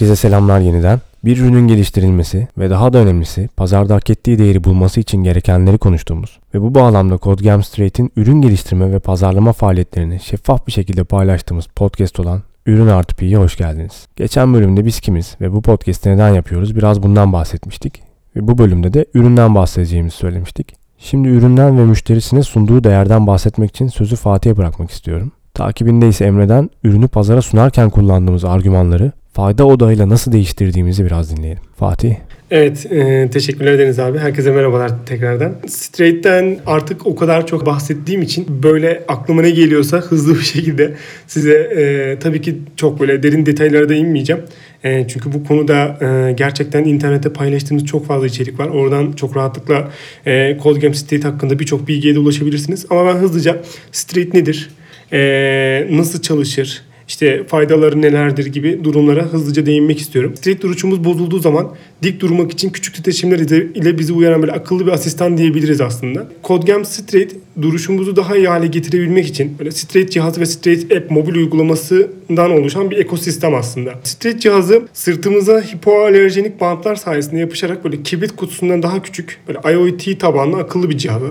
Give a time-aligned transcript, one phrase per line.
[0.00, 1.00] Herkese selamlar yeniden.
[1.24, 6.38] Bir ürünün geliştirilmesi ve daha da önemlisi pazarda hak ettiği değeri bulması için gerekenleri konuştuğumuz
[6.54, 12.20] ve bu bağlamda CodeGam Straight'in ürün geliştirme ve pazarlama faaliyetlerini şeffaf bir şekilde paylaştığımız podcast
[12.20, 14.06] olan Ürün Artı Pi'ye hoş geldiniz.
[14.16, 18.02] Geçen bölümde biz kimiz ve bu podcast'i neden yapıyoruz biraz bundan bahsetmiştik.
[18.36, 20.74] Ve bu bölümde de üründen bahsedeceğimizi söylemiştik.
[20.98, 25.32] Şimdi üründen ve müşterisine sunduğu değerden bahsetmek için sözü Fatih'e bırakmak istiyorum.
[25.54, 31.62] Takibinde ise Emre'den ürünü pazara sunarken kullandığımız argümanları fayda odağıyla nasıl değiştirdiğimizi biraz dinleyelim.
[31.76, 32.14] Fatih.
[32.50, 34.18] Evet, e, teşekkürler Deniz abi.
[34.18, 35.54] Herkese merhabalar tekrardan.
[35.68, 40.94] Straight'ten artık o kadar çok bahsettiğim için böyle aklıma ne geliyorsa hızlı bir şekilde
[41.26, 44.42] size e, tabii ki çok böyle derin detaylara da inmeyeceğim.
[44.84, 48.68] E, çünkü bu konuda e, gerçekten internette paylaştığımız çok fazla içerik var.
[48.68, 49.90] Oradan çok rahatlıkla
[50.26, 52.86] e, CodeGame Straight hakkında birçok bilgiye de ulaşabilirsiniz.
[52.90, 54.70] Ama ben hızlıca Straight nedir?
[55.12, 56.82] E, nasıl çalışır?
[57.10, 60.36] İşte faydaları nelerdir gibi durumlara hızlıca değinmek istiyorum.
[60.36, 64.92] Straight duruşumuz bozulduğu zaman dik durmak için küçük titreşimler ile bizi uyaran böyle akıllı bir
[64.92, 66.28] asistan diyebiliriz aslında.
[66.44, 71.34] CodeGam Straight duruşumuzu daha iyi hale getirebilmek için böyle Straight cihazı ve Straight app mobil
[71.34, 73.94] uygulamasından oluşan bir ekosistem aslında.
[74.04, 80.56] Straight cihazı sırtımıza hipoalerjenik bantlar sayesinde yapışarak böyle kibrit kutusundan daha küçük böyle IoT tabanlı
[80.56, 81.30] akıllı bir cihazı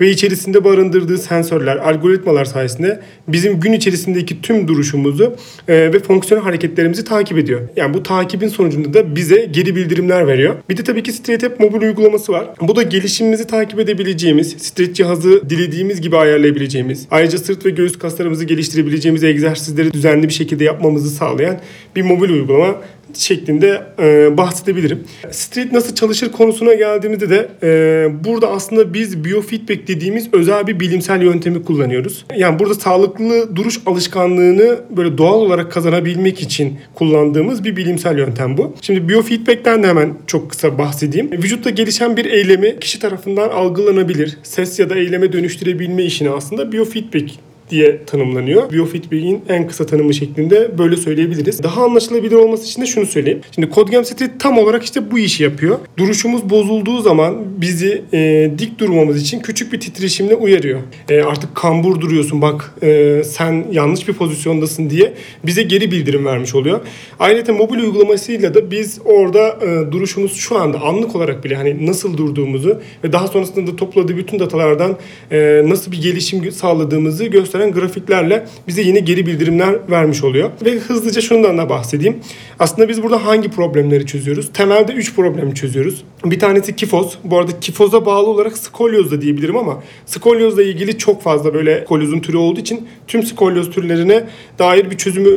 [0.00, 5.36] ve içerisinde barındırdığı sensörler, algoritmalar sayesinde bizim gün içerisindeki tüm duruşumuzu
[5.68, 7.60] e, ve fonksiyonel hareketlerimizi takip ediyor.
[7.76, 10.54] Yani bu takibin sonucunda da bize geri bildirimler veriyor.
[10.70, 12.46] Bir de tabii ki StreetApp mobil uygulaması var.
[12.60, 18.44] Bu da gelişimimizi takip edebileceğimiz, Street cihazı dilediğimiz gibi ayarlayabileceğimiz, ayrıca sırt ve göğüs kaslarımızı
[18.44, 21.60] geliştirebileceğimiz egzersizleri düzenli bir şekilde yapmamızı sağlayan
[21.96, 22.76] bir mobil uygulama
[23.18, 25.04] şeklinde e, bahsedebilirim.
[25.30, 31.22] Street nasıl çalışır konusuna geldiğimizde de e, burada aslında biz biofeedback dediğimiz özel bir bilimsel
[31.22, 32.24] yöntemi kullanıyoruz.
[32.36, 38.74] Yani burada sağlıklı duruş alışkanlığını böyle doğal olarak kazanabilmek için kullandığımız bir bilimsel yöntem bu.
[38.82, 41.32] Şimdi biofeedback'ten de hemen çok kısa bahsedeyim.
[41.32, 47.30] Vücutta gelişen bir eylemi kişi tarafından algılanabilir, ses ya da eyleme dönüştürebilme işini aslında biofeedback
[47.70, 48.72] diye tanımlanıyor.
[48.72, 51.62] Biofeedback'in en kısa tanımı şeklinde böyle söyleyebiliriz.
[51.62, 53.40] Daha anlaşılabilir olması için de şunu söyleyeyim.
[53.54, 55.78] Şimdi CodeGam Street tam olarak işte bu işi yapıyor.
[55.96, 60.80] Duruşumuz bozulduğu zaman bizi e, dik durmamız için küçük bir titreşimle uyarıyor.
[61.08, 65.12] E, artık kambur duruyorsun bak e, sen yanlış bir pozisyondasın diye
[65.46, 66.80] bize geri bildirim vermiş oluyor.
[67.18, 72.16] Ayrıca mobil uygulamasıyla da biz orada e, duruşumuz şu anda anlık olarak bile hani nasıl
[72.16, 74.96] durduğumuzu ve daha sonrasında da topladığı bütün datalardan
[75.30, 80.50] e, nasıl bir gelişim sağladığımızı göster gösteren grafiklerle bize yine geri bildirimler vermiş oluyor.
[80.64, 82.16] Ve hızlıca şundan da bahsedeyim.
[82.58, 84.50] Aslında biz burada hangi problemleri çözüyoruz?
[84.52, 86.04] Temelde 3 problemi çözüyoruz.
[86.24, 87.18] Bir tanesi kifoz.
[87.24, 92.20] Bu arada kifoza bağlı olarak skolyoz da diyebilirim ama skolyozla ilgili çok fazla böyle skolyozun
[92.20, 94.24] türü olduğu için tüm skolyoz türlerine
[94.58, 95.28] dair bir çözümü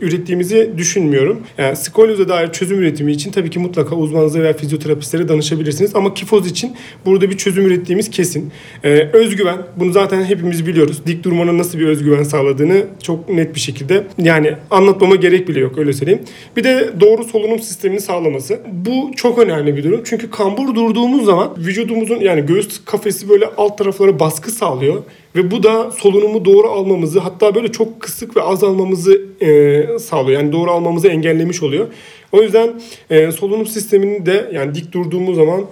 [0.00, 1.40] ürettiğimizi düşünmüyorum.
[1.58, 5.96] Yani skolyoza dair çözüm üretimi için tabii ki mutlaka uzmanınıza veya fizyoterapistlere danışabilirsiniz.
[5.96, 6.76] Ama kifoz için
[7.06, 8.52] burada bir çözüm ürettiğimiz kesin.
[8.84, 9.58] Ee, özgüven.
[9.76, 11.06] Bunu zaten hepimiz biliyoruz.
[11.06, 15.78] Dik durmanın nasıl bir özgüven sağladığını çok net bir şekilde yani anlatmama gerek bile yok
[15.78, 16.22] öyle söyleyeyim.
[16.56, 18.60] Bir de doğru solunum sistemini sağlaması.
[18.72, 20.00] Bu çok önemli bir durum.
[20.04, 25.02] Çünkü kambur durduğumuz zaman vücudumuzun yani göğüs kafesi böyle alt taraflara baskı sağlıyor.
[25.36, 30.40] Ve bu da solunumu doğru almamızı hatta böyle çok kısık ve azalmamızı e, sağlıyor.
[30.40, 31.86] Yani doğru almamızı engellemiş oluyor.
[32.32, 35.64] O yüzden e, solunum sistemini de yani dik durduğumuz zaman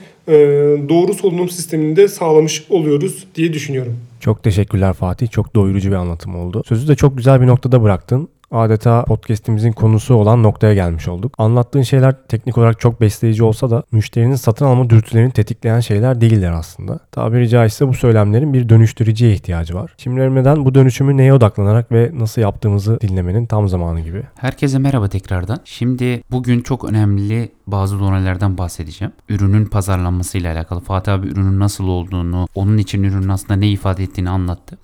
[0.89, 3.97] doğru solunum sistemini de sağlamış oluyoruz diye düşünüyorum.
[4.21, 5.31] Çok teşekkürler Fatih.
[5.31, 6.63] Çok doyurucu bir anlatım oldu.
[6.69, 11.35] Sözü de çok güzel bir noktada bıraktın adeta podcast'imizin konusu olan noktaya gelmiş olduk.
[11.39, 16.53] Anlattığın şeyler teknik olarak çok besleyici olsa da müşterinin satın alma dürtülerini tetikleyen şeyler değiller
[16.53, 16.99] aslında.
[17.13, 19.95] Tabiri caizse bu söylemlerin bir dönüştürücüye ihtiyacı var.
[19.99, 24.23] Şimdi ölmeden bu dönüşümü neye odaklanarak ve nasıl yaptığımızı dinlemenin tam zamanı gibi.
[24.35, 25.59] Herkese merhaba tekrardan.
[25.65, 29.13] Şimdi bugün çok önemli bazı donelerden bahsedeceğim.
[29.29, 30.81] Ürünün pazarlanmasıyla alakalı.
[30.81, 34.79] Fatih abi ürünün nasıl olduğunu, onun için ürünün aslında ne ifade ettiğini anlattı.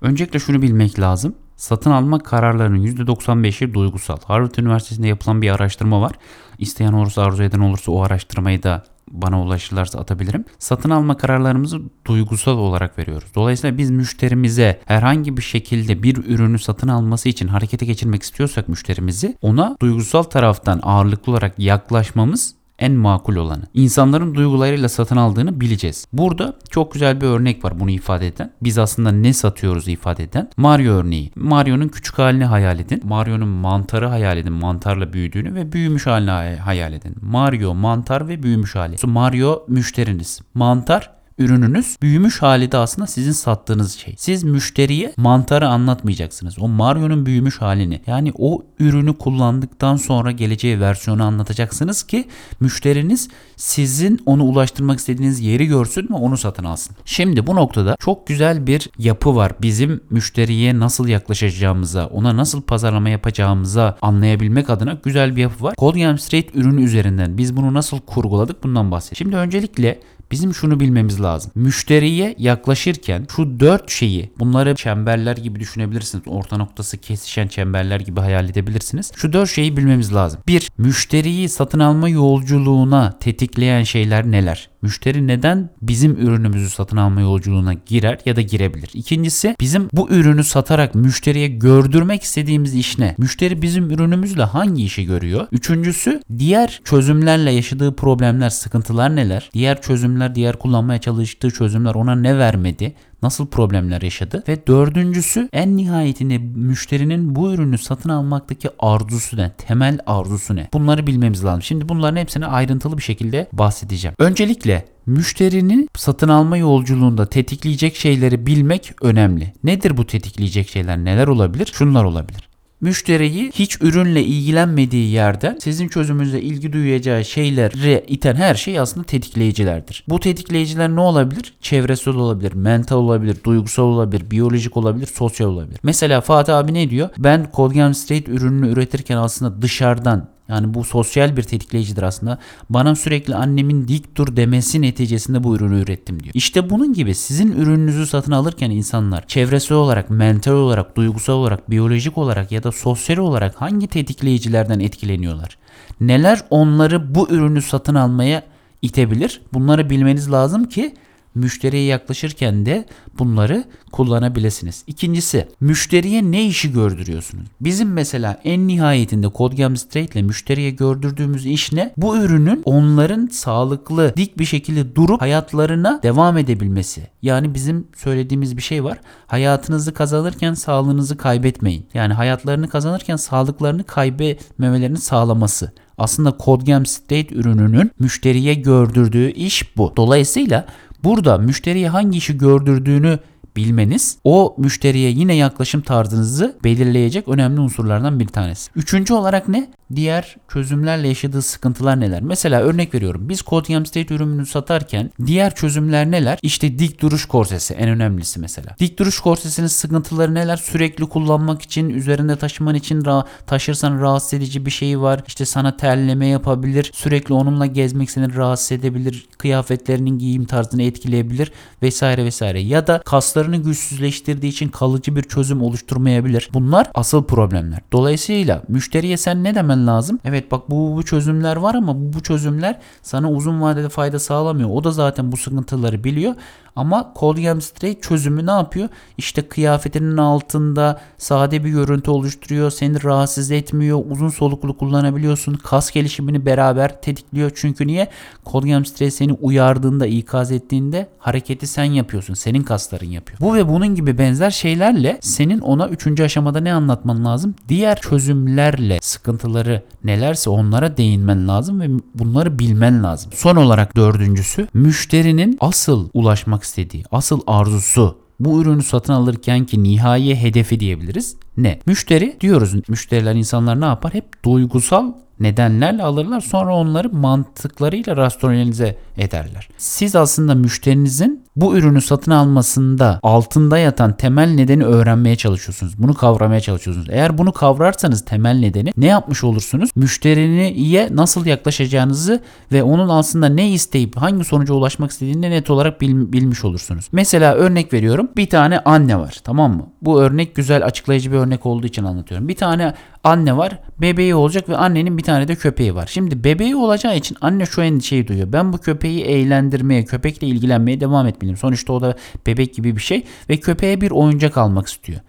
[0.00, 1.34] Öncelikle şunu bilmek lazım.
[1.56, 4.16] Satın alma kararlarının %95'i duygusal.
[4.24, 6.12] Harvard Üniversitesi'nde yapılan bir araştırma var.
[6.58, 10.44] İsteyen olursa arzu eden olursa o araştırmayı da bana ulaşırlarsa atabilirim.
[10.58, 13.28] Satın alma kararlarımızı duygusal olarak veriyoruz.
[13.34, 19.36] Dolayısıyla biz müşterimize herhangi bir şekilde bir ürünü satın alması için harekete geçirmek istiyorsak müşterimizi
[19.42, 23.62] ona duygusal taraftan ağırlıklı olarak yaklaşmamız en makul olanı.
[23.74, 26.06] İnsanların duygularıyla satın aldığını bileceğiz.
[26.12, 28.52] Burada çok güzel bir örnek var bunu ifade eden.
[28.62, 30.50] Biz aslında ne satıyoruz ifade eden.
[30.56, 31.32] Mario örneği.
[31.36, 33.00] Mario'nun küçük halini hayal edin.
[33.04, 34.52] Mario'nun mantarı hayal edin.
[34.52, 37.16] Mantarla büyüdüğünü ve büyümüş halini hayal edin.
[37.22, 38.96] Mario mantar ve büyümüş hali.
[39.06, 40.40] Mario müşteriniz.
[40.54, 44.14] Mantar ürününüz büyümüş hali de aslında sizin sattığınız şey.
[44.18, 46.58] Siz müşteriye mantarı anlatmayacaksınız.
[46.58, 48.00] O Mario'nun büyümüş halini.
[48.06, 52.28] Yani o ürünü kullandıktan sonra geleceği versiyonu anlatacaksınız ki
[52.60, 56.96] müşteriniz sizin onu ulaştırmak istediğiniz yeri görsün ve onu satın alsın.
[57.04, 59.52] Şimdi bu noktada çok güzel bir yapı var.
[59.62, 65.74] Bizim müşteriye nasıl yaklaşacağımıza, ona nasıl pazarlama yapacağımıza anlayabilmek adına güzel bir yapı var.
[65.78, 69.16] Code Straight ürünü üzerinden biz bunu nasıl kurguladık bundan bahsedeyim.
[69.16, 70.00] Şimdi öncelikle
[70.34, 71.52] Bizim şunu bilmemiz lazım.
[71.54, 76.24] Müşteriye yaklaşırken şu dört şeyi bunları çemberler gibi düşünebilirsiniz.
[76.26, 79.12] Orta noktası kesişen çemberler gibi hayal edebilirsiniz.
[79.16, 80.40] Şu dört şeyi bilmemiz lazım.
[80.46, 84.68] Bir, müşteriyi satın alma yolculuğuna tetikleyen şeyler neler?
[84.84, 88.90] Müşteri neden bizim ürünümüzü satın alma yolculuğuna girer ya da girebilir?
[88.94, 93.14] İkincisi bizim bu ürünü satarak müşteriye gördürmek istediğimiz iş ne?
[93.18, 95.46] Müşteri bizim ürünümüzle hangi işi görüyor?
[95.52, 99.50] Üçüncüsü diğer çözümlerle yaşadığı problemler, sıkıntılar neler?
[99.54, 102.94] Diğer çözümler, diğer kullanmaya çalıştığı çözümler ona ne vermedi?
[103.24, 109.52] Nasıl problemler yaşadı ve dördüncüsü en nihayetinde müşterinin bu ürünü satın almaktaki arzusu ne?
[109.58, 110.68] Temel arzusu ne?
[110.72, 111.62] Bunları bilmemiz lazım.
[111.62, 114.14] Şimdi bunların hepsini ayrıntılı bir şekilde bahsedeceğim.
[114.18, 119.52] Öncelikle müşterinin satın alma yolculuğunda tetikleyecek şeyleri bilmek önemli.
[119.64, 120.98] Nedir bu tetikleyecek şeyler?
[120.98, 121.70] Neler olabilir?
[121.74, 122.53] Şunlar olabilir
[122.84, 130.04] müşteriyi hiç ürünle ilgilenmediği yerden sizin çözümünüze ilgi duyacağı şeyleri iten her şey aslında tetikleyicilerdir.
[130.08, 131.54] Bu tetikleyiciler ne olabilir?
[131.60, 135.80] Çevresel olabilir, mental olabilir, duygusal olabilir, biyolojik olabilir, sosyal olabilir.
[135.82, 137.08] Mesela Fatih abi ne diyor?
[137.18, 142.38] Ben Colgate Straight ürününü üretirken aslında dışarıdan yani bu sosyal bir tetikleyicidir aslında.
[142.70, 146.34] Bana sürekli annemin dik dur demesi neticesinde bu ürünü ürettim diyor.
[146.34, 152.18] İşte bunun gibi sizin ürününüzü satın alırken insanlar çevresel olarak, mental olarak, duygusal olarak, biyolojik
[152.18, 155.58] olarak ya da sosyal olarak hangi tetikleyicilerden etkileniyorlar?
[156.00, 158.42] Neler onları bu ürünü satın almaya
[158.82, 159.40] itebilir?
[159.52, 160.94] Bunları bilmeniz lazım ki
[161.34, 162.84] müşteriye yaklaşırken de
[163.18, 164.84] bunları kullanabilirsiniz.
[164.86, 167.44] İkincisi müşteriye ne işi gördürüyorsunuz?
[167.60, 171.92] Bizim mesela en nihayetinde CodeGam Straight ile müşteriye gördürdüğümüz iş ne?
[171.96, 177.06] Bu ürünün onların sağlıklı dik bir şekilde durup hayatlarına devam edebilmesi.
[177.22, 178.98] Yani bizim söylediğimiz bir şey var.
[179.26, 181.86] Hayatınızı kazanırken sağlığınızı kaybetmeyin.
[181.94, 185.72] Yani hayatlarını kazanırken sağlıklarını kaybetmemelerini sağlaması.
[185.98, 189.92] Aslında CodeGam State ürününün müşteriye gördürdüğü iş bu.
[189.96, 190.66] Dolayısıyla
[191.04, 193.18] Burada müşteriye hangi işi gördürdüğünü
[193.56, 198.70] bilmeniz o müşteriye yine yaklaşım tarzınızı belirleyecek önemli unsurlardan bir tanesi.
[198.76, 199.70] Üçüncü olarak ne?
[199.96, 202.22] diğer çözümlerle yaşadığı sıkıntılar neler?
[202.22, 203.28] Mesela örnek veriyorum.
[203.28, 206.38] Biz Code State ürününü satarken diğer çözümler neler?
[206.42, 208.76] İşte dik duruş korsesi en önemlisi mesela.
[208.80, 210.56] Dik duruş korsesinin sıkıntıları neler?
[210.56, 215.22] Sürekli kullanmak için, üzerinde taşıman için ra- taşırsan rahatsız edici bir şey var.
[215.26, 216.90] İşte sana terleme yapabilir.
[216.94, 219.26] Sürekli onunla gezmek seni rahatsız edebilir.
[219.38, 221.52] Kıyafetlerinin giyim tarzını etkileyebilir
[221.82, 222.60] vesaire vesaire.
[222.60, 222.98] Ya da
[223.44, 226.50] kaslarını güçsüzleştirdiği için kalıcı bir çözüm oluşturmayabilir.
[226.54, 227.80] Bunlar asıl problemler.
[227.92, 230.18] Dolayısıyla müşteriye sen ne demen lazım.
[230.24, 234.70] Evet bak bu, bu çözümler var ama bu, bu çözümler sana uzun vadede fayda sağlamıyor.
[234.72, 236.34] O da zaten bu sıkıntıları biliyor
[236.76, 238.88] ama Cold Straight çözümü ne yapıyor?
[239.18, 242.70] İşte kıyafetinin altında sade bir görüntü oluşturuyor.
[242.70, 244.02] Seni rahatsız etmiyor.
[244.10, 245.54] Uzun soluklu kullanabiliyorsun.
[245.54, 247.50] Kas gelişimini beraber tetikliyor.
[247.54, 248.08] Çünkü niye?
[248.46, 252.34] Cold Straight seni uyardığında, ikaz ettiğinde hareketi sen yapıyorsun.
[252.34, 253.33] Senin kasların yapıyor.
[253.40, 257.54] Bu ve bunun gibi benzer şeylerle senin ona üçüncü aşamada ne anlatman lazım?
[257.68, 263.32] Diğer çözümlerle sıkıntıları nelerse onlara değinmen lazım ve bunları bilmen lazım.
[263.34, 270.36] Son olarak dördüncüsü müşterinin asıl ulaşmak istediği, asıl arzusu bu ürünü satın alırken ki nihai
[270.36, 271.36] hedefi diyebiliriz.
[271.56, 271.78] Ne?
[271.86, 272.74] Müşteri diyoruz.
[272.88, 274.14] Müşteriler insanlar ne yapar?
[274.14, 279.68] Hep duygusal nedenlerle alırlar sonra onları mantıklarıyla rasyonalize ederler.
[279.78, 285.98] Siz aslında müşterinizin bu ürünü satın almasında altında yatan temel nedeni öğrenmeye çalışıyorsunuz.
[285.98, 287.08] Bunu kavramaya çalışıyorsunuz.
[287.10, 289.90] Eğer bunu kavrarsanız temel nedeni ne yapmış olursunuz?
[289.96, 292.40] Müşteriye nasıl yaklaşacağınızı
[292.72, 297.08] ve onun aslında ne isteyip hangi sonuca ulaşmak istediğini net olarak bil, bilmiş olursunuz.
[297.12, 298.28] Mesela örnek veriyorum.
[298.36, 299.86] Bir tane anne var tamam mı?
[300.02, 302.48] Bu örnek güzel açıklayıcı bir örnek olduğu için anlatıyorum.
[302.48, 302.94] Bir tane
[303.24, 303.78] anne var.
[304.00, 306.06] Bebeği olacak ve annenin bir tane de köpeği var.
[306.12, 308.52] Şimdi bebeği olacağı için anne şu endişeyi duyuyor.
[308.52, 311.56] Ben bu köpeği eğlendirmeye, köpekle ilgilenmeye devam etmeliyim.
[311.56, 315.20] Sonuçta o da bebek gibi bir şey ve köpeğe bir oyuncak almak istiyor.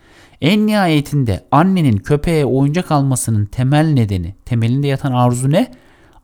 [0.41, 5.71] En nihayetinde annenin köpeğe oyuncak almasının temel nedeni, temelinde yatan arzu ne?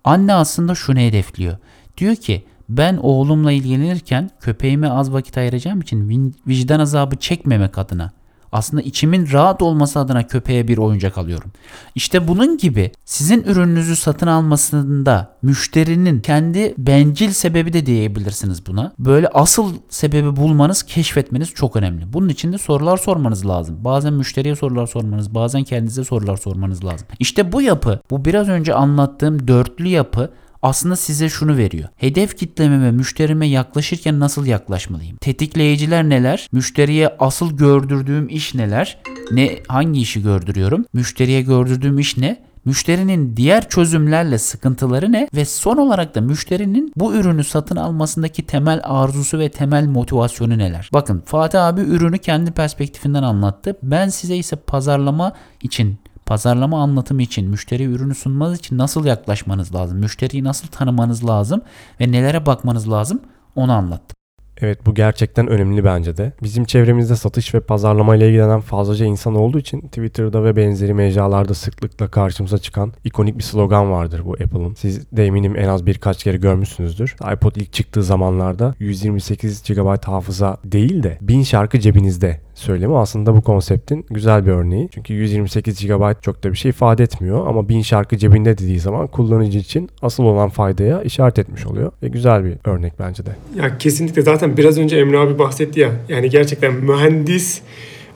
[0.04, 1.58] Anne aslında şunu hedefliyor.
[1.98, 8.12] Diyor ki ben oğlumla ilgilenirken köpeğime az vakit ayıracağım için vicdan azabı çekmemek adına
[8.52, 11.52] Aslında içimin rahat olması adına köpeğe bir oyuncak alıyorum.
[11.96, 18.94] İşte bunun gibi sizin ürününüzü satın almasında müşterinin kendi bencil sebebi de diyebilirsiniz buna.
[19.00, 22.14] Böyle asıl sebebi bulmanız, keşfetmeniz çok önemli.
[22.14, 23.78] Bunun için de sorular sormanız lazım.
[23.84, 27.08] Bazen müşteriye sorular sormanız, bazen kendinize sorular sormanız lazım.
[27.20, 30.30] İşte bu yapı, bu biraz önce anlattığım dörtlü yapı
[30.62, 31.90] aslında size şunu veriyor.
[31.96, 35.18] Hedef kitleme ve müşterime yaklaşırken nasıl yaklaşmalıyım?
[35.18, 36.48] Tetikleyiciler neler?
[36.52, 38.98] Müşteriye asıl gördürdüğüm iş neler?
[39.32, 40.86] Ne hangi işi gördürüyorum?
[40.94, 42.52] Müşteriye gördürdüğüm iş ne?
[42.66, 48.82] Müşterinin diğer çözümlerle sıkıntıları ne ve son olarak da müşterinin bu ürünü satın almasındaki temel
[48.84, 50.90] arzusu ve temel motivasyonu neler?
[50.94, 53.78] Bakın Fatih abi ürünü kendi perspektifinden anlattı.
[53.84, 60.00] Ben size ise pazarlama için pazarlama anlatımı için, müşteri ürünü sunmanız için nasıl yaklaşmanız lazım?
[60.00, 61.62] Müşteriyi nasıl tanımanız lazım
[62.02, 63.22] ve nelere bakmanız lazım?
[63.56, 64.16] Onu anlattım.
[64.62, 66.34] Evet bu gerçekten önemli bence de.
[66.44, 71.54] Bizim çevremizde satış ve pazarlama ile ilgilenen fazlaca insan olduğu için Twitter'da ve benzeri mecralarda
[71.54, 74.74] sıklıkla karşımıza çıkan ikonik bir slogan vardır bu Apple'ın.
[74.74, 77.16] Siz de eminim en az birkaç kere görmüşsünüzdür.
[77.34, 83.42] iPod ilk çıktığı zamanlarda 128 GB hafıza değil de 1000 şarkı cebinizde söylemi aslında bu
[83.42, 84.90] konseptin güzel bir örneği.
[84.94, 89.08] Çünkü 128 GB çok da bir şey ifade etmiyor ama 1000 şarkı cebinde dediği zaman
[89.08, 91.92] kullanıcı için asıl olan faydaya işaret etmiş oluyor.
[92.04, 93.36] Ve güzel bir örnek bence de.
[93.56, 95.92] Ya kesinlikle zaten biraz önce Emre abi bahsetti ya.
[96.10, 97.62] Yani gerçekten mühendis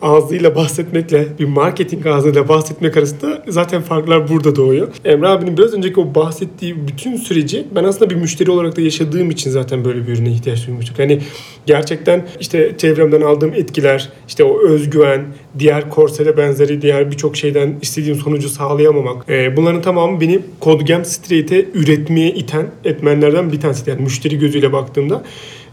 [0.01, 4.87] ağzıyla bahsetmekle bir marketing ağzıyla bahsetmek arasında zaten farklar burada doğuyor.
[5.05, 9.31] Emre abinin biraz önceki o bahsettiği bütün süreci ben aslında bir müşteri olarak da yaşadığım
[9.31, 10.99] için zaten böyle bir ürüne ihtiyaç duymuştuk.
[10.99, 11.19] Hani
[11.65, 15.25] gerçekten işte çevremden aldığım etkiler, işte o özgüven,
[15.59, 19.29] diğer korsele benzeri diğer birçok şeyden istediğim sonucu sağlayamamak.
[19.29, 23.89] E, bunların tamamı beni CodeGam Street'e üretmeye iten etmenlerden bir tanesi.
[23.89, 25.23] Yani müşteri gözüyle baktığımda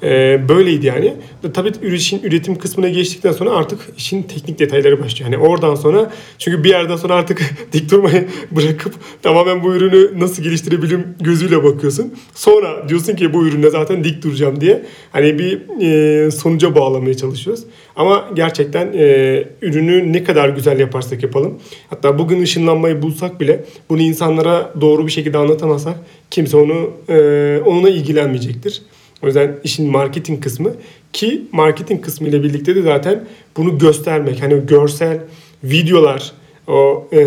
[0.02, 1.14] e, böyleydi yani.
[1.54, 5.30] Tabii işin üretim kısmına geçtikten sonra artık işin teknik detayları başlıyor.
[5.30, 7.42] Yani oradan sonra çünkü bir yerden sonra artık
[7.72, 12.14] dik durmayı bırakıp tamamen bu ürünü nasıl geliştirebilirim gözüyle bakıyorsun.
[12.34, 14.82] Sonra diyorsun ki bu ürünle zaten dik duracağım diye
[15.12, 17.64] hani bir e, sonuca bağlamaya çalışıyoruz.
[17.96, 21.58] Ama gerçekten e, ürünü ne kadar güzel yaparsak yapalım.
[21.90, 25.96] Hatta bugün ışınlanmayı bulsak bile bunu insanlara doğru bir şekilde anlatamazsak
[26.30, 28.82] kimse onu e, onunla ilgilenmeyecektir.
[29.22, 30.70] O yüzden işin marketing kısmı
[31.12, 33.24] ki marketing kısmı ile birlikte de zaten
[33.56, 34.42] bunu göstermek.
[34.42, 35.20] Hani görsel,
[35.64, 36.32] videolar,
[36.66, 37.20] o e,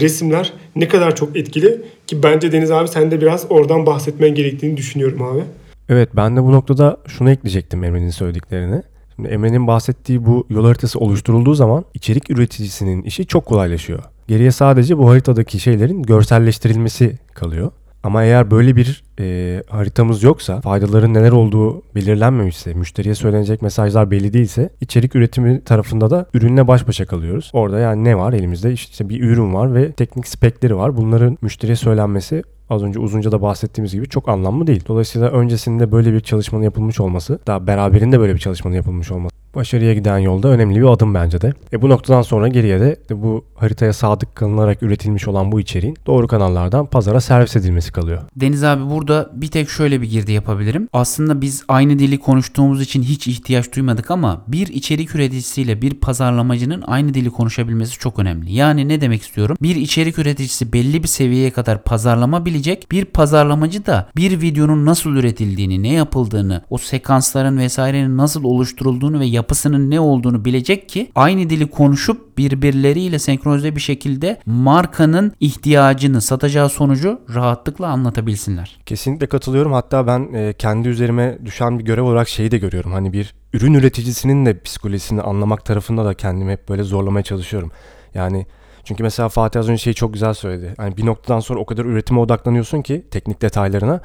[0.00, 4.76] resimler ne kadar çok etkili ki bence Deniz abi sen de biraz oradan bahsetmen gerektiğini
[4.76, 5.42] düşünüyorum abi.
[5.88, 8.82] Evet ben de bu noktada şunu ekleyecektim Emre'nin söylediklerine.
[9.16, 14.02] Şimdi Emre'nin bahsettiği bu yol haritası oluşturulduğu zaman içerik üreticisinin işi çok kolaylaşıyor.
[14.28, 17.70] Geriye sadece bu haritadaki şeylerin görselleştirilmesi kalıyor.
[18.02, 24.32] Ama eğer böyle bir e, haritamız yoksa, faydaların neler olduğu belirlenmemişse, müşteriye söylenecek mesajlar belli
[24.32, 27.50] değilse, içerik üretimi tarafında da ürünle baş başa kalıyoruz.
[27.52, 28.72] Orada yani ne var elimizde?
[28.72, 30.96] İşte bir ürün var ve teknik spekleri var.
[30.96, 34.84] Bunların müşteriye söylenmesi az önce uzunca da bahsettiğimiz gibi çok anlamlı değil.
[34.88, 39.94] Dolayısıyla öncesinde böyle bir çalışmanın yapılmış olması, daha beraberinde böyle bir çalışmanın yapılmış olması başarıya
[39.94, 41.52] giden yolda önemli bir adım bence de.
[41.72, 46.26] E bu noktadan sonra geriye de bu haritaya sadık kalınarak üretilmiş olan bu içeriğin doğru
[46.28, 48.22] kanallardan pazara servis edilmesi kalıyor.
[48.36, 50.88] Deniz abi burada bir tek şöyle bir girdi yapabilirim.
[50.92, 56.82] Aslında biz aynı dili konuştuğumuz için hiç ihtiyaç duymadık ama bir içerik üreticisiyle bir pazarlamacının
[56.86, 58.52] aynı dili konuşabilmesi çok önemli.
[58.52, 59.56] Yani ne demek istiyorum?
[59.62, 62.86] Bir içerik üreticisi belli bir seviyeye kadar pazarlama bilecek.
[62.90, 69.26] Bir pazarlamacı da bir videonun nasıl üretildiğini, ne yapıldığını, o sekansların vesairenin nasıl oluşturulduğunu ve
[69.42, 76.68] yapısının ne olduğunu bilecek ki aynı dili konuşup birbirleriyle senkronize bir şekilde markanın ihtiyacını satacağı
[76.68, 78.78] sonucu rahatlıkla anlatabilsinler.
[78.86, 79.72] Kesinlikle katılıyorum.
[79.72, 82.92] Hatta ben e, kendi üzerime düşen bir görev olarak şeyi de görüyorum.
[82.92, 87.70] Hani bir ürün üreticisinin de psikolojisini anlamak tarafında da kendimi hep böyle zorlamaya çalışıyorum.
[88.14, 88.46] Yani
[88.84, 90.74] çünkü mesela Fatih az önce şeyi çok güzel söyledi.
[90.76, 94.00] Hani bir noktadan sonra o kadar üretime odaklanıyorsun ki teknik detaylarına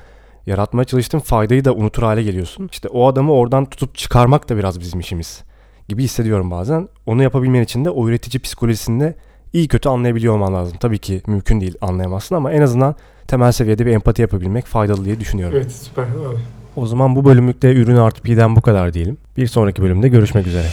[0.47, 2.69] yaratmaya çalıştığın faydayı da unutur hale geliyorsun.
[2.71, 5.43] İşte o adamı oradan tutup çıkarmak da biraz bizim işimiz
[5.87, 6.87] gibi hissediyorum bazen.
[7.05, 9.15] Onu yapabilmen için de o üretici psikolojisinde
[9.53, 10.77] iyi kötü anlayabiliyor olman lazım.
[10.79, 12.95] Tabii ki mümkün değil anlayamazsın ama en azından
[13.27, 15.57] temel seviyede bir empati yapabilmek faydalı diye düşünüyorum.
[15.57, 16.39] Evet süper abi.
[16.75, 19.17] O zaman bu bölümlükte ürün artı P'den bu kadar diyelim.
[19.37, 20.67] Bir sonraki bölümde görüşmek üzere.